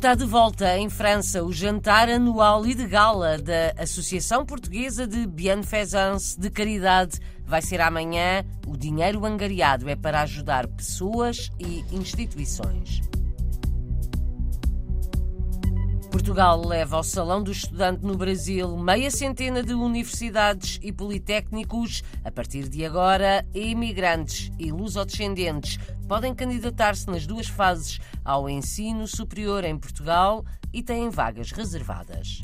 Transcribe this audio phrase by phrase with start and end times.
[0.00, 5.26] Está de volta em França o jantar anual e de gala da Associação Portuguesa de
[5.26, 7.20] Bienfaisance de Caridade.
[7.44, 8.42] Vai ser amanhã.
[8.66, 13.09] O dinheiro angariado é para ajudar pessoas e instituições.
[16.10, 22.02] Portugal leva ao Salão do Estudante no Brasil meia centena de universidades e politécnicos.
[22.24, 25.78] A partir de agora, imigrantes e lusodescendentes
[26.08, 32.40] podem candidatar-se nas duas fases ao ensino superior em Portugal e têm vagas reservadas.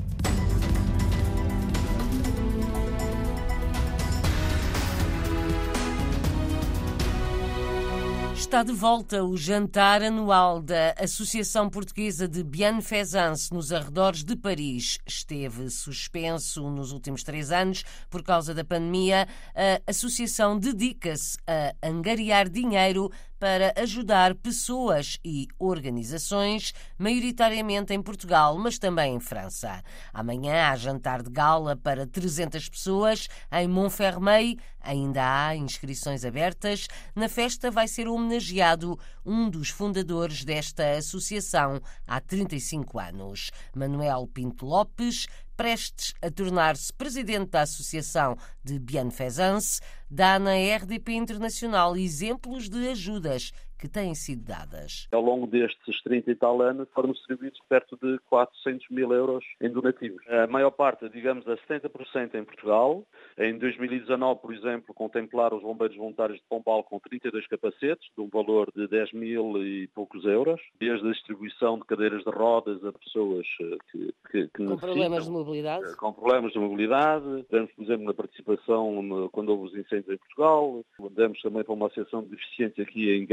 [8.47, 14.99] Está de volta o jantar anual da Associação Portuguesa de Bienfaisance nos arredores de Paris.
[15.05, 19.27] Esteve suspenso nos últimos três anos por causa da pandemia.
[19.53, 28.79] A associação dedica-se a angariar dinheiro para ajudar pessoas e organizações, maioritariamente em Portugal, mas
[28.79, 29.83] também em França.
[30.13, 34.57] Amanhã há jantar de gala para 300 pessoas em Montfermeil.
[34.81, 36.87] Ainda há inscrições abertas.
[37.15, 44.65] Na festa vai ser homenageado um dos fundadores desta associação há 35 anos, Manuel Pinto
[44.65, 45.27] Lopes,
[45.57, 53.53] prestes a tornar-se presidente da Associação de Bienfaisance, dá na RDP Internacional exemplos de ajudas
[53.79, 55.09] que têm sido dadas.
[55.13, 59.71] Ao longo destes 30 e tal anos foram distribuídos perto de 400 mil euros em
[59.71, 60.23] donativos.
[60.29, 63.05] A maior parte, digamos, a 70% em Portugal.
[63.39, 68.29] Em 2019, por exemplo, contemplaram os bombeiros voluntários de Pombal com 32 capacetes, de um
[68.29, 72.93] valor de 10 mil e poucos euros, desde a distribuição de cadeiras de rodas a
[72.93, 75.85] pessoas eh, que, que, que Com problemas de mobilidade?
[75.85, 77.47] Eh, com problemas de mobilidade.
[77.51, 80.85] Demos, por exemplo, na participação quando houve os incêndios em Portugal.
[81.11, 83.27] Demos também para uma associação de deficientes aqui em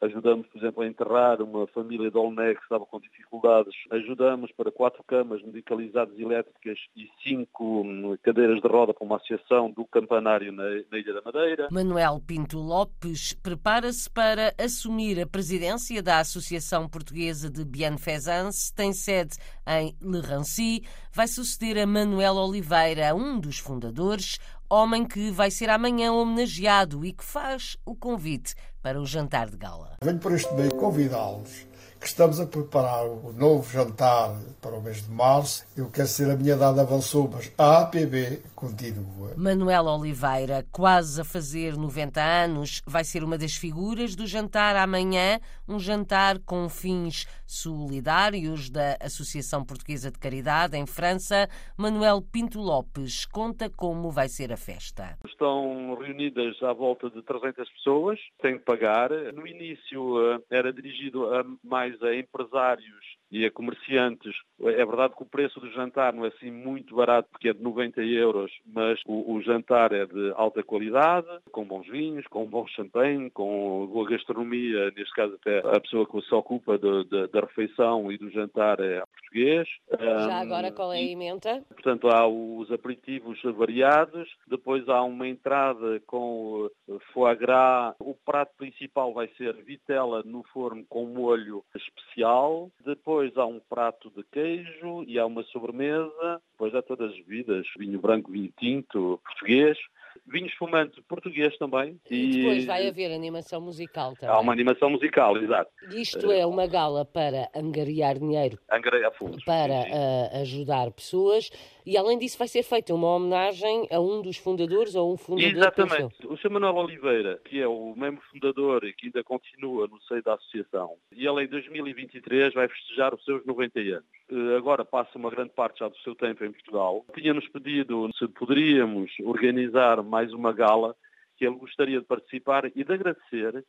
[0.00, 3.74] Ajudamos, por exemplo, a enterrar uma família de Olné que estava com dificuldades.
[3.90, 9.70] Ajudamos para quatro camas medicalizadas elétricas e cinco hum, cadeiras de roda para uma associação
[9.70, 11.68] do campanário na, na Ilha da Madeira.
[11.70, 19.36] Manuel Pinto Lopes prepara-se para assumir a presidência da Associação Portuguesa de Bienfaisance, tem sede
[19.66, 24.38] em Le Rancy, vai suceder a Manuel Oliveira, um dos fundadores,
[24.70, 29.56] homem que vai ser amanhã homenageado e que faz o convite para o jantar de
[29.56, 29.96] gala.
[30.02, 31.66] Venho por este meio convidá-los
[32.00, 35.66] que estamos a preparar o novo jantar para o mês de março.
[35.76, 39.34] Eu quero ser a minha dada avançou, mas a APB continua.
[39.36, 45.40] Manuel Oliveira, quase a fazer 90 anos, vai ser uma das figuras do jantar amanhã,
[45.68, 51.48] um jantar com fins solidários da Associação Portuguesa de Caridade em França.
[51.76, 55.18] Manuel Pinto Lopes conta como vai ser a festa.
[55.24, 59.10] Estão reunidas à volta de 300 pessoas, têm que pagar.
[59.34, 64.34] No início eh, era dirigido a mais mais a empresários e a comerciantes.
[64.60, 67.62] É verdade que o preço do jantar não é assim muito barato, porque é de
[67.62, 72.66] 90 euros, mas o, o jantar é de alta qualidade, com bons vinhos, com bom
[72.66, 77.40] champanhe, com boa gastronomia, neste caso até a pessoa que se ocupa de, de, da
[77.40, 79.68] refeição e do jantar é português.
[79.98, 81.62] Já um, agora qual é a emenda?
[81.68, 86.68] Portanto, há os aperitivos variados, depois há uma entrada com
[87.12, 93.46] foie gras, o prato principal vai ser vitela no forno com molho especial, depois há
[93.46, 98.30] um prato de queijo e há uma sobremesa, depois há todas as bebidas, vinho branco,
[98.30, 99.78] vinho tinto, português,
[100.26, 101.98] vinho espumante português também.
[102.10, 104.34] E, e depois vai haver animação musical também.
[104.34, 105.70] Há uma animação musical, exato.
[105.90, 108.58] Isto é uma gala para angariar dinheiro.
[108.70, 109.44] Angariar fundos.
[109.44, 111.50] Para uh, ajudar pessoas
[111.86, 115.56] e além disso vai ser feita uma homenagem a um dos fundadores ou um fundador.
[115.56, 116.26] Exatamente.
[116.26, 116.50] O Sr.
[116.50, 120.96] Manuel Oliveira, que é o membro fundador e que ainda continua no seio da associação,
[121.12, 124.19] e ele em 2023 vai festejar os seus 90 anos.
[124.30, 127.04] Eh, agora passa uma grande parte já do seu tempo em Portugal.
[127.14, 130.94] Tinha-nos pedido se poderíamos organizar mais uma gala
[131.36, 133.64] que ele gostaria de participar e de agradecer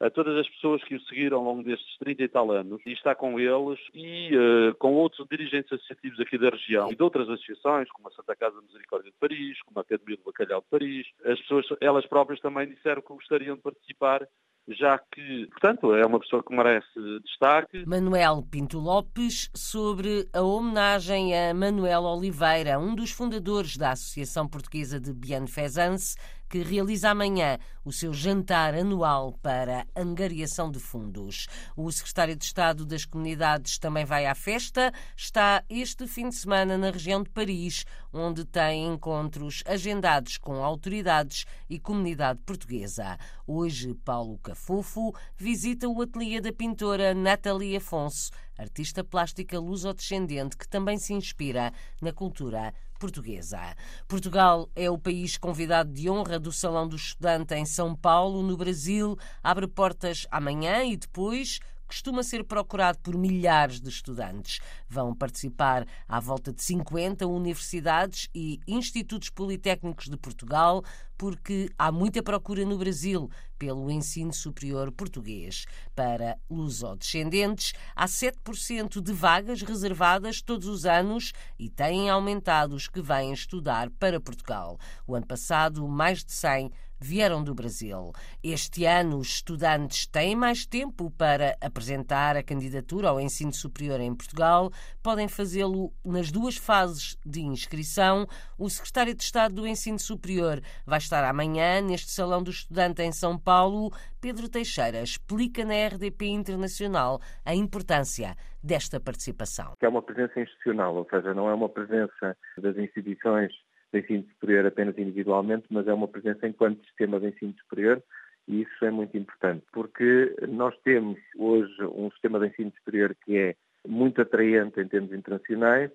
[0.00, 2.92] a todas as pessoas que o seguiram ao longo destes 30 e tal anos e
[2.92, 7.28] está com eles e uh, com outros dirigentes associativos aqui da região e de outras
[7.28, 11.06] associações, como a Santa Casa Misericórdia de Paris, como a Academia do Bacalhau de Paris.
[11.24, 14.26] As pessoas, elas próprias também disseram que gostariam de participar
[14.68, 16.86] já que, portanto, é uma pessoa que merece
[17.24, 17.84] destaque.
[17.86, 25.00] Manuel Pinto Lopes, sobre a homenagem a Manuel Oliveira, um dos fundadores da Associação Portuguesa
[25.00, 26.16] de Bienfaisance,
[26.52, 31.46] que realiza amanhã o seu jantar anual para angariação de fundos.
[31.74, 34.92] O secretário de Estado das Comunidades também vai à festa.
[35.16, 41.46] Está este fim de semana na região de Paris, onde tem encontros agendados com autoridades
[41.70, 43.16] e comunidade portuguesa.
[43.46, 50.98] Hoje, Paulo Cafufo visita o ateliê da pintora Nathalie Afonso, artista plástica luso-descendente que também
[50.98, 53.58] se inspira na cultura portuguesa.
[54.06, 58.56] Portugal é o país convidado de honra do Salão do Estudante em São Paulo, no
[58.56, 59.18] Brasil.
[59.42, 61.58] Abre portas amanhã e depois
[61.92, 64.60] costuma ser procurado por milhares de estudantes.
[64.88, 70.82] Vão participar à volta de 50 universidades e institutos politécnicos de Portugal,
[71.18, 75.66] porque há muita procura no Brasil pelo ensino superior português.
[75.94, 83.02] Para lusodescendentes, há 7% de vagas reservadas todos os anos e têm aumentado os que
[83.02, 84.78] vêm estudar para Portugal.
[85.06, 88.12] O ano passado, mais de 100 vieram do Brasil.
[88.42, 94.14] Este ano, os estudantes têm mais tempo para apresentar a candidatura ao ensino superior em
[94.14, 94.70] Portugal.
[95.02, 98.26] Podem fazê-lo nas duas fases de inscrição.
[98.58, 103.12] O secretário de Estado do Ensino Superior vai estar amanhã neste Salão do Estudante em
[103.12, 103.90] São Paulo.
[104.20, 109.74] Pedro Teixeira explica na RDP Internacional a importância desta participação.
[109.80, 113.52] É uma presença institucional, ou seja, não é uma presença das instituições
[113.92, 118.02] de ensino superior apenas individualmente, mas é uma presença enquanto sistema de ensino superior
[118.48, 123.36] e isso é muito importante, porque nós temos hoje um sistema de ensino superior que
[123.36, 123.54] é
[123.86, 125.90] muito atraente em termos internacionais,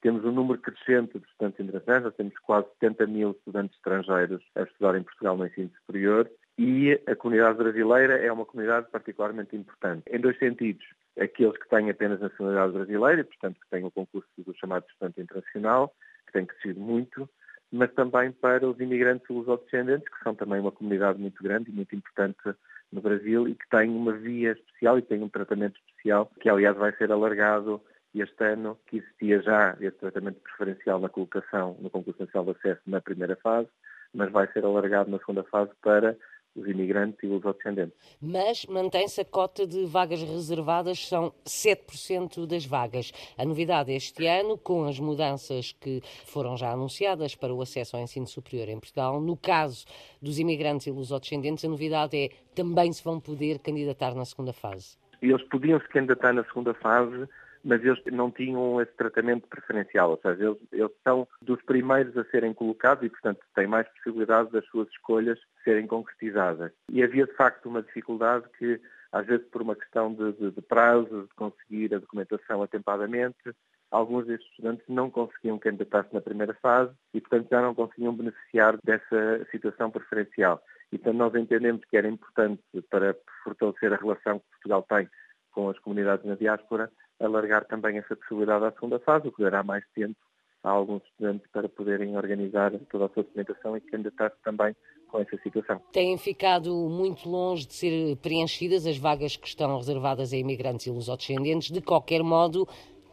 [0.00, 4.62] temos um número crescente de estudantes internacionais, nós temos quase 70 mil estudantes estrangeiros a
[4.62, 6.28] estudar em Portugal no ensino superior
[6.58, 10.84] e a comunidade brasileira é uma comunidade particularmente importante, em dois sentidos.
[11.18, 15.20] Aqueles que têm apenas nacionalidade brasileira, e, portanto, que têm o concurso do chamado estudante
[15.20, 15.94] internacional,
[16.32, 17.28] tem crescido muito,
[17.70, 21.94] mas também para os imigrantes lusodescendentes, que são também uma comunidade muito grande e muito
[21.94, 22.54] importante
[22.92, 26.76] no Brasil e que têm uma via especial e têm um tratamento especial, que aliás
[26.76, 27.80] vai ser alargado
[28.14, 32.82] este ano, que existia já esse tratamento preferencial na colocação no concurso nacional de acesso
[32.86, 33.68] na primeira fase,
[34.12, 36.14] mas vai ser alargado na segunda fase para
[36.54, 37.94] os imigrantes e os descendentes.
[38.20, 43.12] Mas mantém-se a cota de vagas reservadas, são 7% das vagas.
[43.38, 48.02] A novidade este ano, com as mudanças que foram já anunciadas para o acesso ao
[48.02, 49.84] ensino superior em Portugal, no caso
[50.20, 54.96] dos imigrantes e lusodescendentes, a novidade é também se vão poder candidatar na segunda fase.
[55.20, 57.28] Eles podiam se candidatar na segunda fase
[57.64, 62.24] mas eles não tinham esse tratamento preferencial, ou seja, eles, eles são dos primeiros a
[62.24, 66.72] serem colocados e, portanto, têm mais possibilidade das suas escolhas serem concretizadas.
[66.90, 68.80] E havia, de facto, uma dificuldade que,
[69.12, 73.54] às vezes, por uma questão de, de, de prazo, de conseguir a documentação atempadamente,
[73.90, 78.76] alguns destes estudantes não conseguiam candidatar-se na primeira fase e, portanto, já não conseguiam beneficiar
[78.82, 80.62] dessa situação preferencial.
[80.90, 85.08] Então, nós entendemos que era importante para fortalecer a relação que Portugal tem
[85.52, 86.90] com as comunidades na diáspora,
[87.22, 90.16] alargar também essa possibilidade à segunda fase, o que dará mais tempo
[90.62, 94.76] a alguns estudantes para poderem organizar toda a sua documentação e candidatar-se também
[95.08, 95.80] com essa situação.
[95.92, 100.90] Têm ficado muito longe de ser preenchidas as vagas que estão reservadas a imigrantes e
[100.90, 101.70] lusodescendentes.
[101.70, 102.66] De qualquer modo,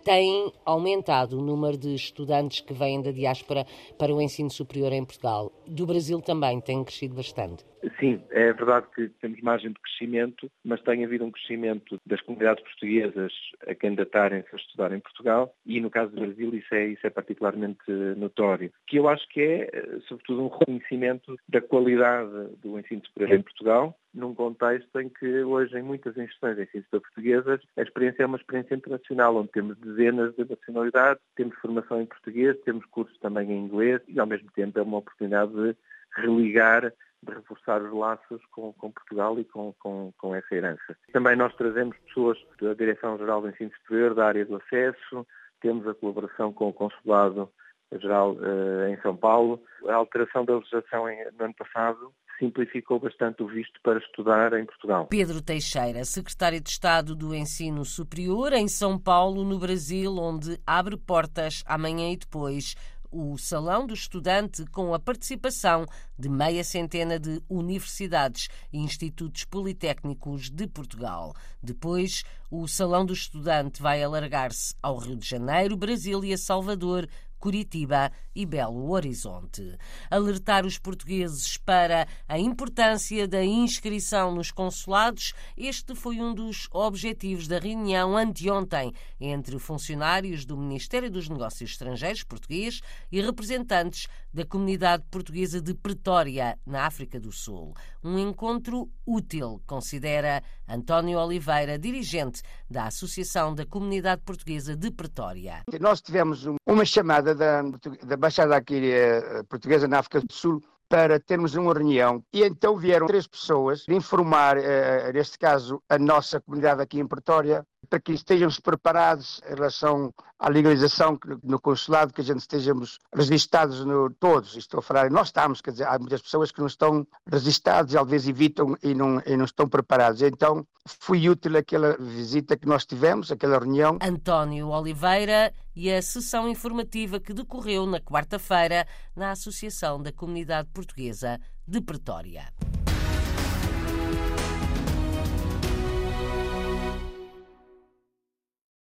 [0.09, 3.63] tem aumentado o número de estudantes que vêm da diáspora
[3.95, 5.51] para o ensino superior em Portugal.
[5.67, 7.63] Do Brasil também tem crescido bastante.
[7.99, 12.63] Sim, é verdade que temos margem de crescimento, mas tem havido um crescimento das comunidades
[12.63, 13.31] portuguesas
[13.67, 17.09] a candidatarem-se a estudar em Portugal e no caso do Brasil isso é, isso é
[17.09, 19.69] particularmente notório, que eu acho que é,
[20.07, 25.77] sobretudo, um reconhecimento da qualidade do ensino superior em Portugal, num contexto em que hoje
[25.77, 30.35] em muitas instituições de ensino portuguesas a experiência é uma experiência internacional, onde temos dezenas
[30.35, 34.79] de nacionalidades, temos formação em português, temos cursos também em inglês e ao mesmo tempo
[34.79, 35.75] é uma oportunidade de
[36.15, 40.97] religar de reforçar os laços com, com Portugal e com, com, com, essa herança.
[41.11, 45.27] Também nós trazemos pessoas da Direção-Geral do Ensino Superior, da área do acesso,
[45.61, 47.51] temos a colaboração com o Consulado
[47.91, 49.61] Geral uh, em São Paulo.
[49.87, 54.65] A alteração da legislação em, no ano passado simplificou bastante o visto para estudar em
[54.65, 55.05] Portugal.
[55.07, 60.97] Pedro Teixeira, secretário de Estado do Ensino Superior em São Paulo, no Brasil, onde abre
[60.97, 62.75] portas amanhã e depois
[63.11, 65.85] o Salão do Estudante com a participação
[66.17, 71.33] de meia centena de universidades e institutos politécnicos de Portugal.
[71.61, 77.07] Depois, o Salão do Estudante vai alargar-se ao Rio de Janeiro, Brasil e a Salvador,
[77.39, 79.77] Curitiba e Belo Horizonte.
[80.11, 87.47] Alertar os portugueses para a importância da inscrição nos consulados, este foi um dos objetivos
[87.47, 92.81] da reunião anteontem entre funcionários do Ministério dos Negócios Estrangeiros português
[93.11, 97.73] e representantes da comunidade portuguesa de Pretória, na África do Sul.
[98.03, 105.63] Um encontro útil, considera António Oliveira, dirigente da Associação da Comunidade Portuguesa de Pretória.
[105.79, 111.19] Nós tivemos uma chamada da, da Embaixada aqui eh, portuguesa na África do Sul para
[111.19, 112.23] termos uma reunião.
[112.33, 117.63] E então vieram três pessoas informar, uh, neste caso, a nossa comunidade aqui em Pretória,
[117.89, 123.83] para que estejamos preparados em relação à legalização no consulado, que a gente estejamos registados
[123.85, 127.05] no, todos, estou a falar, nós estamos, quer dizer, há muitas pessoas que não estão
[127.29, 130.21] registados às vezes evitam e não, e não estão preparados.
[130.21, 133.97] Então, foi útil aquela visita que nós tivemos, aquela reunião.
[134.01, 141.39] António Oliveira e a sessão informativa que decorreu na quarta-feira na Associação da Comunidade Portuguesa
[141.67, 142.51] de Pretória.